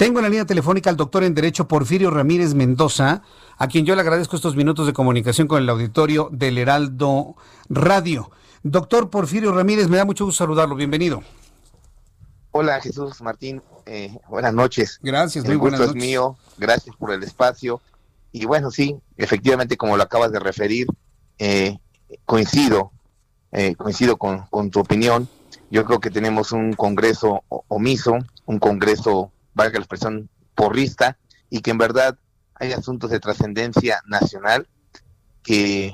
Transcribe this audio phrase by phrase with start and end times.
[0.00, 3.20] Tengo en la línea telefónica al doctor en Derecho Porfirio Ramírez Mendoza,
[3.58, 7.36] a quien yo le agradezco estos minutos de comunicación con el auditorio del Heraldo
[7.68, 8.30] Radio.
[8.62, 10.74] Doctor Porfirio Ramírez, me da mucho gusto saludarlo.
[10.74, 11.22] Bienvenido.
[12.52, 14.98] Hola Jesús Martín, eh, buenas noches.
[15.02, 16.02] Gracias, muy el buenas gusto noches.
[16.02, 17.82] es mío, gracias por el espacio.
[18.32, 20.86] Y bueno, sí, efectivamente, como lo acabas de referir,
[21.38, 21.76] eh,
[22.24, 22.90] coincido,
[23.52, 25.28] eh, coincido con, con tu opinión.
[25.70, 31.18] Yo creo que tenemos un Congreso omiso, un Congreso, valga la expresión, porrista,
[31.48, 32.18] y que en verdad
[32.54, 34.68] hay asuntos de trascendencia nacional
[35.42, 35.92] que,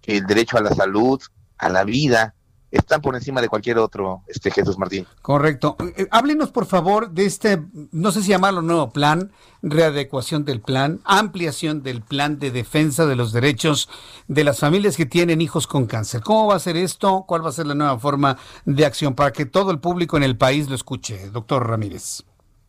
[0.00, 1.20] que el derecho a la salud,
[1.58, 2.34] a la vida,
[2.70, 5.06] están por encima de cualquier otro, este Jesús Martín.
[5.22, 5.76] Correcto.
[5.96, 7.62] Eh, háblenos, por favor, de este,
[7.92, 13.16] no sé si llamarlo nuevo plan, readecuación del plan, ampliación del plan de defensa de
[13.16, 13.88] los derechos
[14.28, 16.22] de las familias que tienen hijos con cáncer.
[16.22, 17.24] ¿Cómo va a ser esto?
[17.26, 20.22] ¿Cuál va a ser la nueva forma de acción para que todo el público en
[20.22, 22.24] el país lo escuche, doctor Ramírez?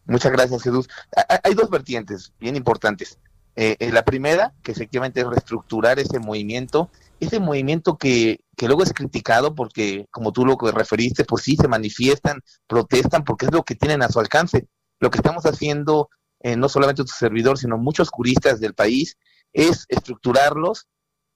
[0.08, 0.88] Muchas gracias, Jesús.
[1.16, 3.20] Ha- ha- Hay dos vertientes bien importantes.
[3.56, 8.84] Eh, eh, la primera, que efectivamente es reestructurar ese movimiento, ese movimiento que, que luego
[8.84, 13.64] es criticado porque, como tú lo referiste, pues sí se manifiestan, protestan, porque es lo
[13.64, 14.68] que tienen a su alcance.
[15.00, 16.10] Lo que estamos haciendo,
[16.42, 19.18] eh, no solamente tu servidor, sino muchos juristas del país,
[19.54, 20.86] es estructurarlos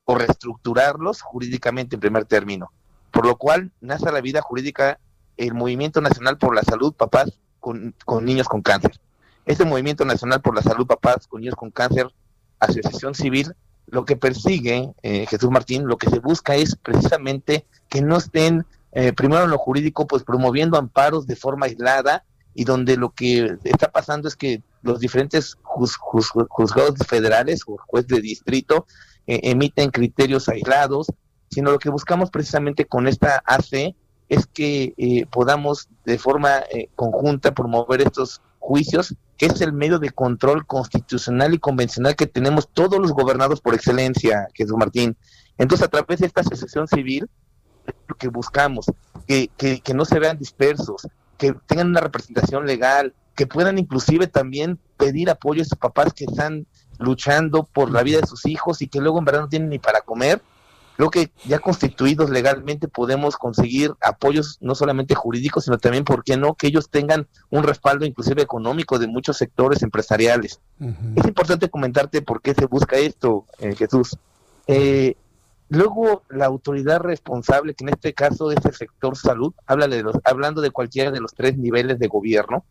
[0.06, 2.72] o reestructurarlos jurídicamente en primer término.
[3.12, 5.00] Por lo cual nace a la vida jurídica
[5.38, 9.00] el Movimiento Nacional por la Salud, papás con, con niños con cáncer.
[9.46, 12.08] Este Movimiento Nacional por la Salud, papás con niños con cáncer,
[12.60, 13.56] asociación civil,
[13.88, 18.66] lo que persigue eh, Jesús Martín, lo que se busca es precisamente que no estén,
[18.92, 22.24] eh, primero en lo jurídico, pues promoviendo amparos de forma aislada
[22.54, 27.78] y donde lo que está pasando es que los diferentes juz- juz- juzgados federales o
[27.88, 28.86] juez de distrito
[29.28, 31.08] eh, emiten criterios aislados,
[31.50, 33.96] sino lo que buscamos precisamente con esta AC
[34.32, 40.00] es que eh, podamos de forma eh, conjunta promover estos juicios, que es el medio
[40.00, 45.18] de control constitucional y convencional que tenemos todos los gobernados por excelencia, Jesús Martín.
[45.58, 47.30] Entonces, a través de esta asociación civil,
[48.08, 48.86] lo que buscamos,
[49.28, 54.28] que, que, que no se vean dispersos, que tengan una representación legal, que puedan inclusive
[54.28, 56.68] también pedir apoyo a sus papás que están
[57.00, 59.80] luchando por la vida de sus hijos y que luego en verdad no tienen ni
[59.80, 60.42] para comer.
[61.02, 66.38] Creo que ya constituidos legalmente podemos conseguir apoyos no solamente jurídicos, sino también, ¿por qué
[66.38, 70.60] no?, que ellos tengan un respaldo inclusive económico de muchos sectores empresariales.
[71.16, 74.16] Es importante comentarte por qué se busca esto, eh, Jesús.
[74.68, 75.16] Eh,
[75.70, 80.18] luego, la autoridad responsable, que en este caso es el sector salud, habla de los,
[80.24, 82.64] hablando de cualquiera de los tres niveles de gobierno,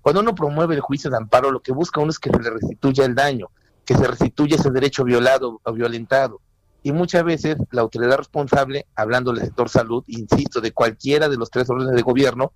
[0.00, 2.48] cuando uno promueve el juicio de amparo, lo que busca uno es que se le
[2.48, 3.50] restituya el daño,
[3.84, 6.40] que se restituya ese derecho violado o violentado.
[6.84, 11.50] Y muchas veces la autoridad responsable, hablando del sector salud, insisto, de cualquiera de los
[11.50, 12.52] tres órdenes de gobierno,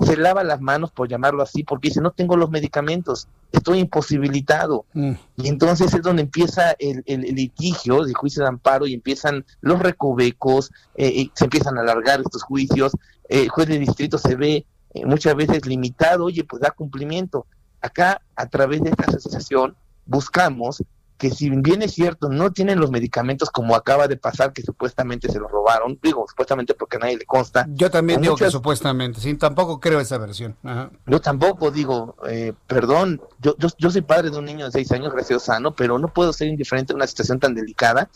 [0.00, 4.84] se lava las manos, por llamarlo así, porque dice, no tengo los medicamentos, estoy imposibilitado.
[4.92, 5.12] Mm.
[5.36, 9.44] Y entonces es donde empieza el, el- el litigio de juicio de amparo y empiezan
[9.60, 12.92] los recovecos, eh, y se empiezan a alargar estos juicios,
[13.28, 14.64] el juez de distrito se ve
[14.94, 17.46] eh, muchas veces limitado, oye, pues da cumplimiento.
[17.80, 20.82] Acá, a través de esta asociación, buscamos
[21.18, 25.30] que si bien es cierto, no tienen los medicamentos como acaba de pasar, que supuestamente
[25.30, 29.20] se los robaron, digo, supuestamente porque a nadie le consta, Yo también digo que supuestamente,
[29.20, 30.56] sí, tampoco creo esa versión.
[30.64, 30.90] Ajá.
[31.06, 34.90] Yo tampoco digo, eh, perdón, yo, yo, yo soy padre de un niño de seis
[34.92, 38.08] años, gracias sano, pero no puedo ser indiferente a una situación tan delicada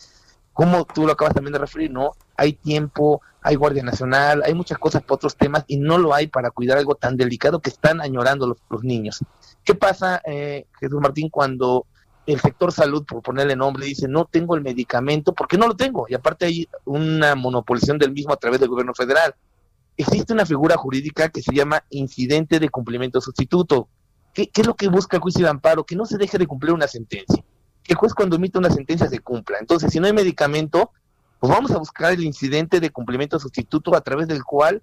[0.58, 2.16] como tú lo acabas también de referir, ¿no?
[2.36, 6.26] Hay tiempo, hay Guardia Nacional, hay muchas cosas para otros temas y no lo hay
[6.26, 9.20] para cuidar algo tan delicado que están añorando los, los niños.
[9.62, 11.86] ¿Qué pasa, eh, Jesús Martín, cuando
[12.32, 16.06] el sector salud, por ponerle nombre, dice, no tengo el medicamento porque no lo tengo?
[16.08, 19.34] Y aparte hay una monopolización del mismo a través del gobierno federal
[19.98, 23.88] existe una figura jurídica que se llama incidente de cumplimiento sustituto.
[24.32, 25.84] ¿Qué, es lo que busca el juicio de amparo?
[25.84, 27.44] Que no se deje de cumplir una sentencia.
[27.82, 29.58] Que el juez cuando emite una sentencia se cumpla.
[29.58, 30.92] Entonces, si no hay medicamento,
[31.40, 34.82] pues vamos a buscar el incidente de cumplimiento sustituto a través del cual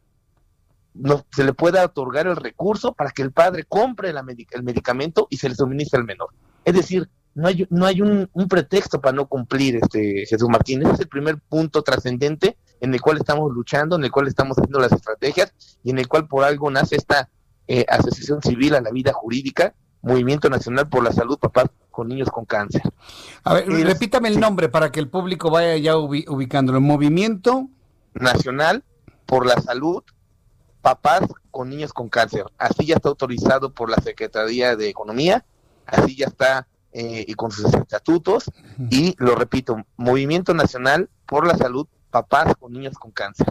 [0.94, 5.38] no, se le pueda otorgar el recurso para que el padre compre el medicamento y
[5.38, 6.30] se le suministre al menor.
[6.66, 10.82] Es decir, no hay, no hay un, un pretexto para no cumplir, este Jesús Martín.
[10.82, 14.58] Ese es el primer punto trascendente en el cual estamos luchando, en el cual estamos
[14.58, 15.54] haciendo las estrategias
[15.84, 17.30] y en el cual por algo nace esta
[17.68, 22.30] eh, Asociación Civil a la Vida Jurídica, Movimiento Nacional por la Salud Papás con Niños
[22.30, 22.82] con Cáncer.
[23.44, 26.80] A ver, repítame el nombre para que el público vaya ya ubicándolo.
[26.80, 27.70] Movimiento
[28.14, 28.84] Nacional
[29.26, 30.04] por la Salud
[30.82, 32.46] Papás con Niños con Cáncer.
[32.58, 35.44] Así ya está autorizado por la Secretaría de Economía,
[35.86, 38.46] así ya está eh, y con sus estatutos.
[38.90, 43.48] Y lo repito, Movimiento Nacional por la Salud Papás con Niños con Cáncer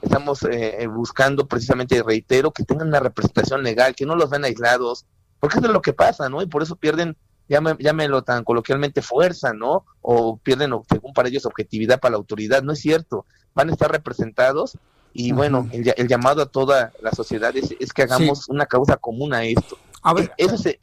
[0.00, 5.04] estamos eh, buscando precisamente, reitero, que tengan una representación legal, que no los ven aislados,
[5.40, 6.42] porque eso es lo que pasa, ¿no?
[6.42, 7.16] Y por eso pierden,
[7.48, 9.84] llámelo tan coloquialmente, fuerza, ¿no?
[10.00, 12.62] O pierden, según para ellos, objetividad para la autoridad.
[12.62, 13.26] No es cierto.
[13.54, 14.78] Van a estar representados
[15.12, 19.44] y bueno, el, llamado a toda la sociedad es, que hagamos una causa común a
[19.44, 19.78] esto.
[20.06, 20.78] A ver, eso es,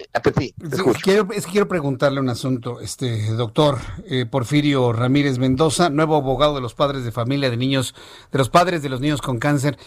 [1.02, 6.74] quiero, quiero preguntarle un asunto, este doctor eh, Porfirio Ramírez Mendoza, nuevo abogado de los
[6.74, 7.96] padres de familia de niños,
[8.34, 9.78] de los padres de los niños con cáncer.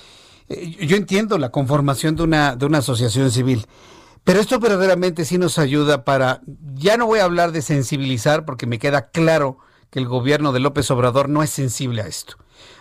[0.48, 3.66] Eh, yo entiendo la conformación de una, de una asociación civil,
[4.24, 6.40] pero esto verdaderamente sí nos ayuda para,
[6.72, 9.58] ya no voy a hablar de sensibilizar porque me queda claro
[9.90, 12.38] que el gobierno de López Obrador no es sensible a esto.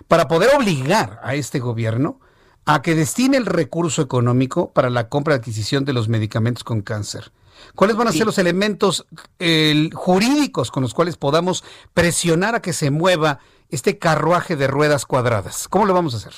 [0.08, 2.22] Para poder obligar a este gobierno
[2.66, 6.82] a que destine el recurso económico para la compra y adquisición de los medicamentos con
[6.82, 7.32] cáncer.
[7.76, 9.06] ¿Cuáles van a ser los elementos
[9.94, 11.64] jurídicos con los cuales podamos
[11.94, 13.40] presionar a que se mueva
[13.70, 15.68] este carruaje de ruedas cuadradas?
[15.68, 16.34] ¿Cómo lo vamos a hacer?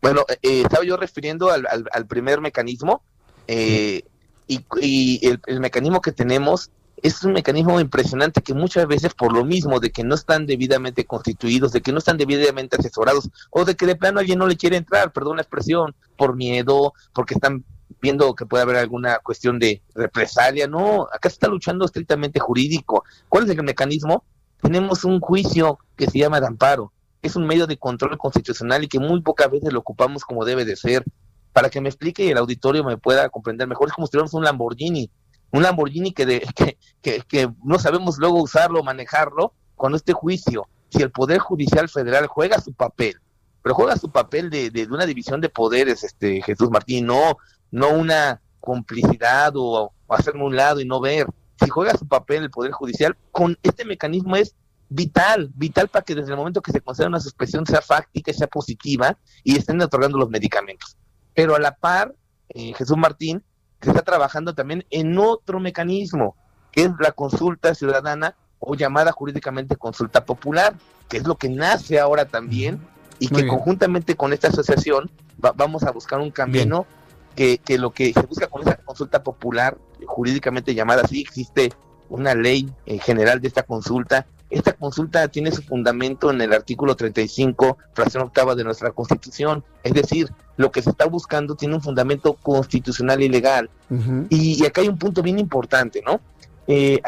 [0.00, 3.02] Bueno, eh, estaba yo refiriendo al, primer mecanismo
[3.46, 4.02] eh,
[4.46, 6.70] y, el, mecanismo que tenemos
[7.02, 11.04] es un mecanismo impresionante que muchas veces por lo mismo de que no están debidamente
[11.04, 14.56] constituidos, de que no están debidamente asesorados o de que de plano alguien no le
[14.56, 17.64] quiere entrar, perdón la expresión, por miedo, porque están
[18.00, 23.04] viendo que puede haber alguna cuestión de represalia, no, acá se está luchando estrictamente jurídico.
[23.28, 24.24] ¿Cuál es el mecanismo?
[24.60, 26.92] Tenemos un juicio que se llama de amparo,
[27.22, 30.64] es un medio de control constitucional y que muy pocas veces lo ocupamos como debe
[30.64, 31.04] de ser.
[31.52, 34.34] Para que me explique y el auditorio me pueda comprender mejor, es como si tuviéramos
[34.34, 35.10] un Lamborghini
[35.50, 36.46] un Lamborghini que, de,
[37.02, 42.26] que, que, no sabemos luego usarlo, manejarlo, cuando este juicio, si el Poder Judicial Federal
[42.26, 43.16] juega su papel,
[43.62, 47.38] pero juega su papel de, de, una división de poderes, este Jesús Martín, no,
[47.70, 51.26] no una complicidad o, hacerme un lado y no ver.
[51.60, 54.54] Si juega su papel el Poder Judicial, con este mecanismo es
[54.88, 58.46] vital, vital para que desde el momento que se conceda una suspensión sea fáctica, sea
[58.46, 60.96] positiva y estén otorgando los medicamentos.
[61.34, 62.14] Pero a la par,
[62.50, 63.44] eh, Jesús Martín,
[63.80, 66.36] se está trabajando también en otro mecanismo,
[66.72, 70.74] que es la consulta ciudadana o llamada jurídicamente consulta popular,
[71.08, 72.80] que es lo que nace ahora también
[73.18, 76.86] y que conjuntamente con esta asociación vamos a buscar un camino
[77.34, 81.72] que, que, lo que se busca con esa consulta popular, jurídicamente llamada así, existe
[82.08, 86.96] una ley en general de esta consulta esta consulta tiene su fundamento en el artículo
[86.96, 89.62] 35, fracción octava de nuestra Constitución.
[89.82, 93.68] Es decir, lo que se está buscando tiene un fundamento constitucional y legal.
[94.30, 96.20] y, acá hay un punto bien importante, ¿no?
[96.66, 97.00] Eh,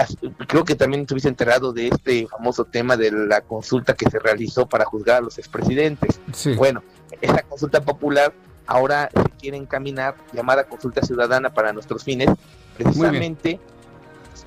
[0.49, 4.67] creo que también estuviste enterado de este famoso tema de la consulta que se realizó
[4.67, 6.21] para juzgar a los expresidentes.
[6.57, 6.83] Bueno,
[7.21, 8.33] esa consulta popular
[8.67, 12.31] ahora se quiere encaminar, llamada consulta ciudadana para nuestros fines,
[12.77, 13.61] precisamente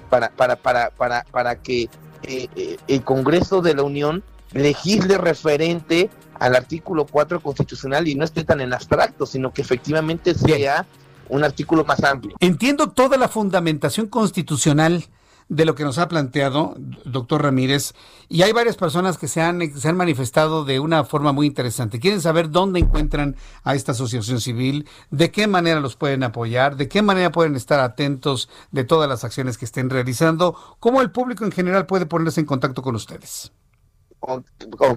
[0.10, 1.90] para, para, para, para, para que
[2.24, 4.24] eh, eh, el Congreso de la Unión
[4.54, 6.10] legisle referente
[6.40, 10.86] al artículo 4 constitucional y no esté tan en abstracto, sino que efectivamente sea
[11.30, 12.36] un artículo más amplio.
[12.40, 15.06] Entiendo toda la fundamentación constitucional
[15.56, 16.74] de lo que nos ha planteado,
[17.06, 17.94] doctor Ramírez,
[18.28, 22.00] y hay varias personas que se han, se han manifestado de una forma muy interesante.
[22.00, 26.88] Quieren saber dónde encuentran a esta asociación civil, de qué manera los pueden apoyar, de
[26.88, 31.46] qué manera pueden estar atentos de todas las acciones que estén realizando, cómo el público
[31.46, 33.52] en general puede ponerse en contacto con ustedes.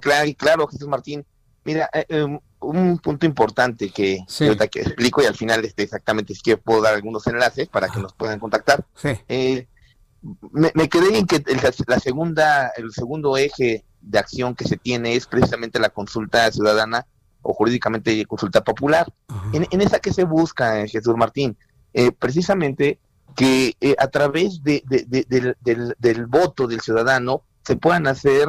[0.00, 1.26] claro, claro, Jesús Martín.
[1.64, 4.24] Mira, eh, em, un punto importante que,
[4.70, 8.00] que explico y al final este, exactamente si que puedo dar algunos enlaces para que
[8.00, 8.86] nos puedan contactar.
[8.94, 9.10] Sí.
[9.28, 9.66] Eh,
[10.52, 15.14] me, quedé en que el, la segunda, el segundo eje de acción que se tiene
[15.14, 17.06] es precisamente la consulta ciudadana
[17.42, 19.12] o jurídicamente consulta popular.
[19.52, 21.56] En, esa que se busca, eh, Jesús Martín,
[21.92, 22.98] eh, precisamente
[23.36, 28.48] que eh, a través de, del, voto del ciudadano se puedan hacer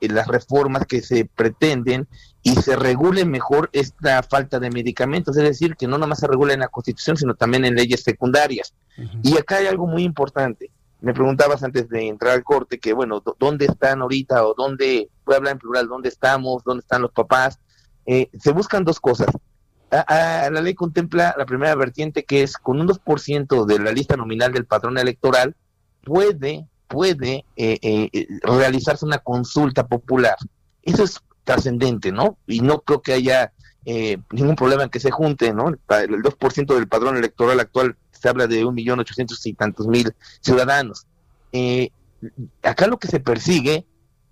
[0.00, 2.08] las reformas que se pretenden
[2.42, 6.54] y se regule mejor esta falta de medicamentos, es decir, que no nomás se regule
[6.54, 8.74] en la Constitución, sino también en leyes secundarias.
[9.22, 13.22] Y acá hay algo muy importante me preguntabas antes de entrar al corte que, bueno,
[13.38, 17.12] ¿dónde están ahorita o dónde, voy a hablar en plural, dónde estamos, dónde están los
[17.12, 17.58] papás?
[18.06, 19.28] Eh, se buscan dos cosas.
[19.90, 24.52] la ley contempla la primera vertiente que es con un 2% de la lista nominal
[24.52, 25.56] del patrón electoral
[26.04, 30.36] puede, puede eh, eh, realizarse una consulta popular.
[30.82, 32.38] Eso es trascendente, ¿no?
[32.46, 33.52] Y no creo que haya
[33.84, 35.68] eh, ningún problema en que se junte, ¿no?
[35.68, 40.14] El 2% del padrón electoral actual se habla de un millón ochocientos y tantos mil
[40.40, 41.06] ciudadanos.
[41.52, 41.90] Eh,
[42.62, 43.86] acá lo que se persigue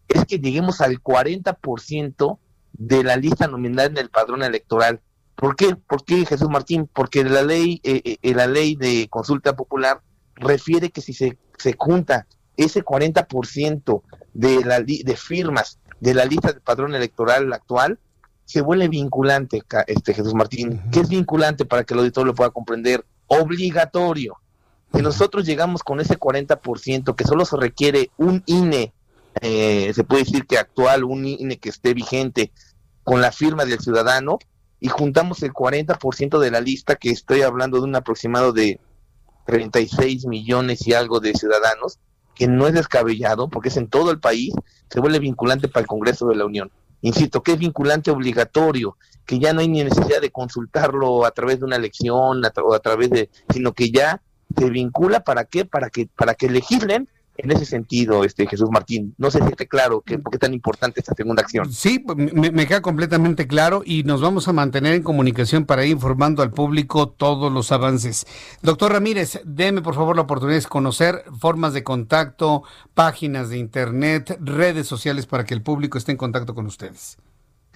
[0.09, 2.39] es que lleguemos al 40%
[2.73, 5.01] de la lista nominal en el padrón electoral.
[5.35, 5.77] ¿Por qué?
[5.77, 6.89] ¿Por qué Jesús Martín?
[6.93, 10.03] Porque la ley, eh, la ley de consulta popular
[10.35, 12.27] refiere que si se, se junta
[12.57, 14.03] ese 40%
[14.35, 17.99] de, la, de firmas de la lista del padrón electoral actual,
[18.49, 20.81] se vuelve vinculante, este Jesús Martín.
[20.91, 23.05] ¿Qué es vinculante para que el auditor lo pueda comprender?
[23.27, 24.39] Obligatorio.
[24.95, 28.95] Si nosotros llegamos con ese 40%, que solo se requiere un INE,
[29.43, 32.51] eh, se puede decir que actual, un INE que esté vigente,
[33.05, 34.39] con la firma del ciudadano,
[34.81, 38.81] y juntamos el 40% de la lista, que estoy hablando de un aproximado de
[39.45, 41.99] 36 millones y algo de ciudadanos,
[42.35, 44.55] que no es descabellado, porque es en todo el país,
[44.89, 46.71] se vuelve vinculante para el Congreso de la Unión.
[47.03, 51.61] Insisto, que es vinculante obligatorio, que ya no hay ni necesidad de consultarlo a través
[51.61, 54.23] de una elección o a través de, sino que ya
[54.57, 57.09] se vincula para qué, para que, para que legislen
[57.39, 59.15] en ese sentido, este Jesús Martín.
[59.17, 61.73] No sé si esté claro que, por qué es tan importante esta segunda acción.
[61.73, 66.43] Sí, me, queda completamente claro y nos vamos a mantener en comunicación para ir informando
[66.43, 68.27] al público todos los avances.
[68.61, 72.65] Doctor Ramírez, déme por favor la oportunidad de conocer formas de contacto,
[72.95, 77.19] páginas de internet, redes sociales para que el público esté en contacto con ustedes.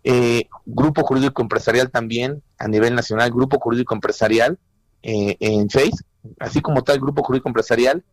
[0.04, 4.58] eh, Grupo Jurídico Empresarial también a nivel nacional, Grupo Jurídico Empresarial
[5.02, 6.04] eh, en Face,
[6.40, 8.04] así como tal Grupo Jurídico Empresarial,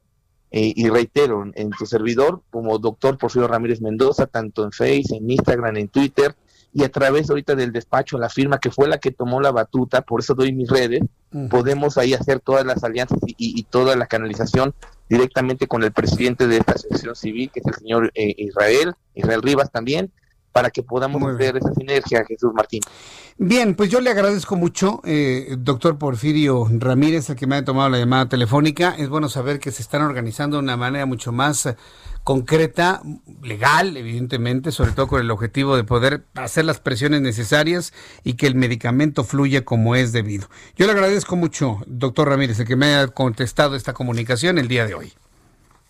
[0.51, 5.29] eh, y reitero, en tu servidor como doctor Porfirio Ramírez Mendoza, tanto en Face, en
[5.29, 6.35] Instagram, en Twitter,
[6.73, 10.01] y a través ahorita del despacho, la firma que fue la que tomó la batuta,
[10.01, 11.01] por eso doy mis redes,
[11.49, 14.73] podemos ahí hacer todas las alianzas y, toda la canalización
[15.09, 19.41] directamente con el presidente de esta asociación civil, que es el señor eh, Israel, Israel
[19.41, 20.11] Rivas también,
[20.51, 22.81] para que podamos hacer esa sinergia, Jesús Martín.
[23.37, 27.89] Bien, pues yo le agradezco mucho, eh, doctor Porfirio Ramírez, el que me ha tomado
[27.89, 28.95] la llamada telefónica.
[28.97, 31.69] Es bueno saber que se están organizando de una manera mucho más
[32.23, 33.01] concreta,
[33.41, 38.47] legal, evidentemente, sobre todo con el objetivo de poder hacer las presiones necesarias y que
[38.47, 40.49] el medicamento fluya como es debido.
[40.75, 44.85] Yo le agradezco mucho, doctor Ramírez, el que me haya contestado esta comunicación el día
[44.85, 45.13] de hoy.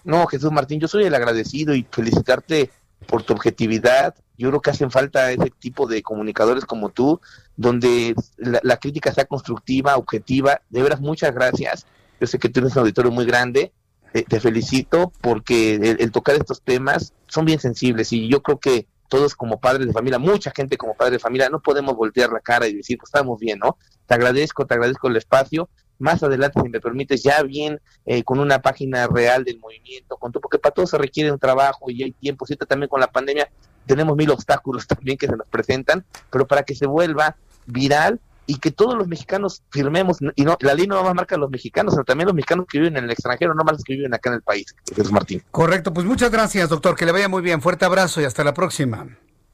[0.04, 2.70] No, Jesús Martín, yo soy el agradecido y felicitarte
[3.08, 4.16] por tu objetividad.
[4.38, 7.20] Yo creo que hacen falta ese tipo de comunicadores como tú,
[7.58, 10.62] donde la, crítica sea constructiva, objetiva.
[10.70, 11.86] De veras, muchas gracias.
[12.20, 13.74] Yo sé que tú eres un auditorio muy grande
[14.12, 19.36] te felicito porque el, tocar estos temas son bien sensibles y yo creo que todos
[19.36, 22.68] como padres de familia, mucha gente como padres de familia, no podemos voltear la cara
[22.68, 23.78] y decir, pues estamos bien, ¿no?
[24.06, 25.70] Te agradezco, te agradezco el espacio.
[26.00, 30.32] Más adelante, si me permites, ya bien eh, con una página real del movimiento, con
[30.32, 32.66] todo, porque para todo se requiere un trabajo y hay tiempo, ¿cierto?
[32.66, 33.50] También con la pandemia
[33.86, 38.58] tenemos mil obstáculos también que se nos presentan, pero para que se vuelva viral, y
[38.58, 41.94] que todos los mexicanos firmemos, y no, la ley no más marca a los mexicanos,
[41.94, 44.32] sino también los mexicanos que viven en el extranjero, no más los que viven acá
[44.32, 45.44] en el país, Jesús Martín.
[45.52, 48.56] Correcto, pues muchas gracias, doctor, que le vaya muy bien, fuerte abrazo y hasta la
[48.56, 49.06] próxima.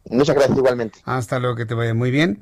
[0.09, 0.99] Muchas gracias igualmente.
[1.03, 2.41] Hasta luego, que te vaya muy bien.